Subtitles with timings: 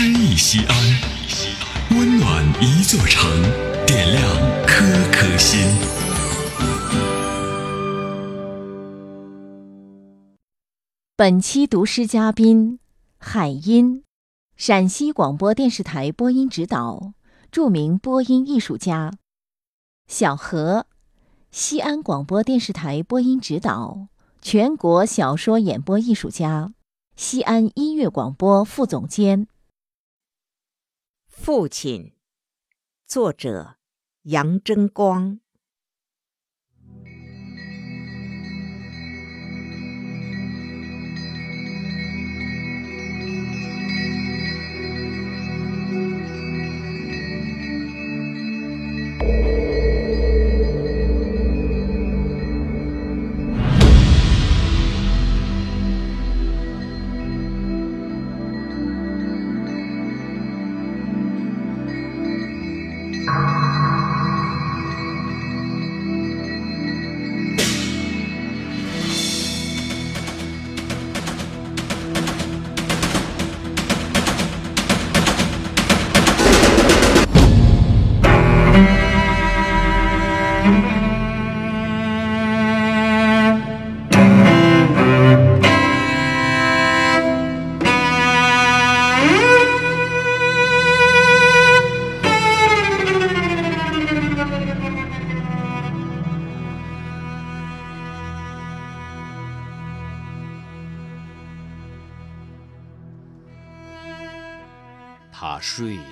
[0.00, 0.76] 诗意西安，
[1.90, 3.28] 温暖一座城，
[3.84, 4.22] 点亮
[4.64, 5.58] 颗颗心。
[11.16, 12.78] 本期读诗嘉宾：
[13.18, 14.04] 海音，
[14.56, 17.14] 陕西广播电视台播音指导，
[17.50, 19.10] 著名播音艺术家；
[20.06, 20.86] 小何，
[21.50, 24.06] 西安广播电视台播音指导，
[24.40, 26.72] 全国小说演播艺术家，
[27.16, 29.48] 西安音乐广播副总监。
[31.40, 32.12] 父亲，
[33.06, 33.76] 作者
[34.24, 35.38] 杨真光。
[105.40, 106.02] 他睡了，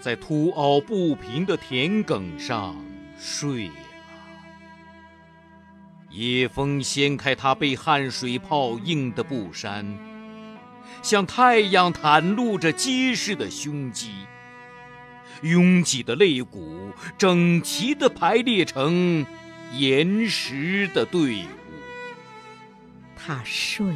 [0.00, 2.74] 在凸凹不平的田埂上
[3.18, 3.74] 睡了。
[6.08, 9.86] 夜风掀开他被汗水泡硬的布衫，
[11.02, 14.10] 向太阳袒露着结实的胸肌。
[15.42, 19.26] 拥挤的肋骨整齐地排列成
[19.74, 21.48] 岩石的队伍。
[23.14, 23.94] 他睡。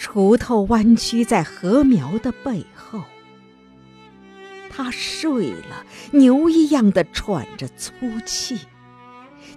[0.00, 3.02] 锄头弯曲在禾苗的背后，
[4.70, 7.92] 他睡了，牛一样的喘着粗
[8.24, 8.60] 气，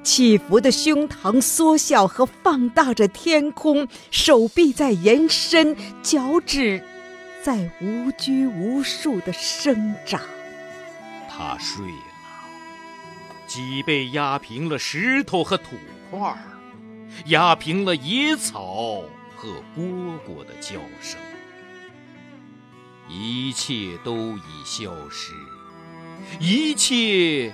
[0.04, 6.84] 起伏的胸膛缩小和放大着天空，手臂在延伸，脚趾
[7.42, 10.20] 在无拘无束的生长。
[11.30, 12.04] 他睡了，
[13.48, 15.78] 脊背压平了石头和土
[16.12, 16.38] 块，
[17.28, 19.04] 压平了野草。
[19.44, 21.20] 和蝈蝈的叫声，
[23.10, 25.34] 一切都已消失，
[26.40, 27.54] 一切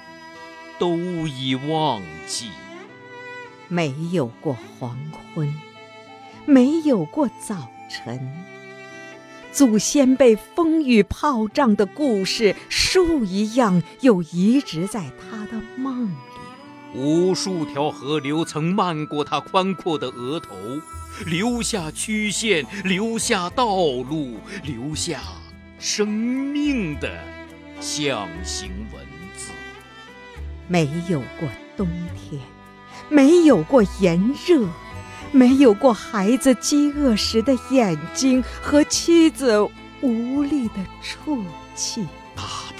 [0.77, 2.51] 都已忘记。
[3.67, 4.99] 没有过黄
[5.33, 5.51] 昏，
[6.45, 8.35] 没有过早晨。
[9.51, 15.59] 祖先被风雨炮仗的故事，树一样又移植在他的。
[16.99, 20.49] 无数条河流曾漫过他宽阔的额头。
[21.25, 25.19] 留下曲线，留下道路，留下
[25.79, 27.09] 生命的
[27.79, 29.03] 象形文
[29.35, 29.51] 字。
[30.67, 32.41] 没有过冬天，
[33.09, 34.67] 没有过炎热，
[35.31, 39.59] 没有过孩子饥饿时的眼睛和妻子
[40.01, 41.43] 无力的啜
[41.75, 42.05] 泣。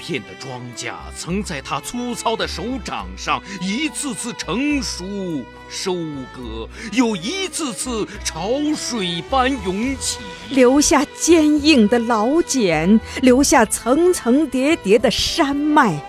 [0.00, 5.94] 片的庄稼曾在他粗糙的手掌上一次次成熟、收
[6.34, 16.00] 割，又一次次潮水般涌起，留下坚硬的老茧，留下层层叠叠的山脉，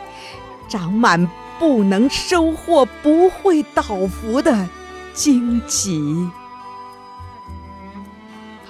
[0.70, 4.70] 长满不能收获、不会倒伏的
[5.14, 6.02] 荆棘。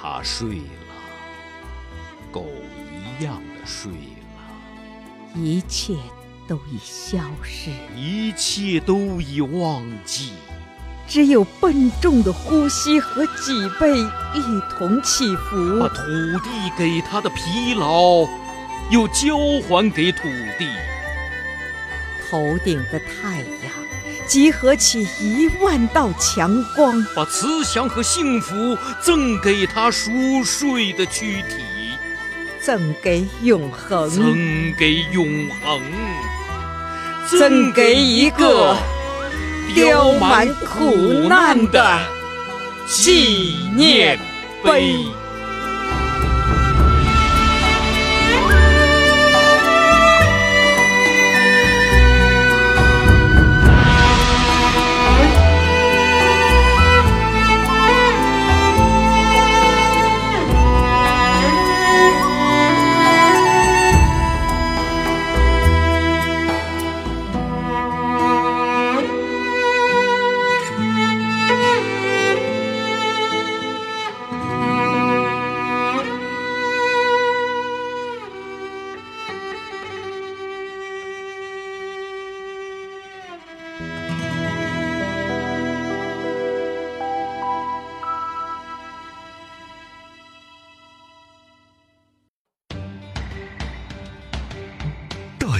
[0.02, 0.96] 他睡了，
[2.32, 2.48] 狗
[3.20, 3.92] 一样的睡。
[5.36, 5.96] 一切
[6.48, 10.34] 都已消失，一切都已忘记，
[11.08, 14.42] 只有笨重的呼吸和脊背一
[14.78, 16.04] 同起伏，把土
[16.44, 18.28] 地给他的疲劳
[18.90, 19.38] 又交
[19.68, 20.24] 还给土
[20.60, 20.68] 地。
[22.30, 23.72] 头顶的太阳
[24.28, 30.12] 集合起一万道强光，把慈祥和幸福赠给他熟
[30.44, 31.71] 睡的躯体。
[32.64, 35.82] 赠给永恒，赠给永恒，
[37.28, 38.78] 赠给一个
[39.74, 40.96] 雕满苦
[41.28, 42.00] 难的
[42.88, 44.20] 纪念
[44.64, 44.94] 碑。